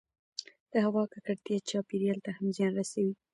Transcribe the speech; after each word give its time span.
د 0.71 0.73
هـوا 0.85 1.03
کـکړتـيا 1.13 1.57
چاپـېريال 1.69 2.19
ته 2.25 2.29
هم 2.37 2.47
زيان 2.55 2.71
رسـوي 2.81 3.13